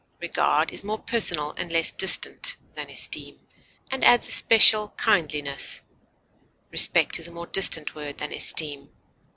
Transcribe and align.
Regard 0.19 0.71
is 0.73 0.83
more 0.83 0.97
personal 0.97 1.51
and 1.57 1.71
less 1.71 1.91
distant 1.91 2.57
than 2.73 2.89
esteem, 2.89 3.39
and 3.91 4.03
adds 4.03 4.27
a 4.27 4.31
special 4.31 4.87
kindliness; 4.97 5.83
respect 6.71 7.19
is 7.19 7.27
a 7.27 7.31
more 7.31 7.45
distant 7.45 7.93
word 7.93 8.17
than 8.17 8.33
esteem. 8.33 8.89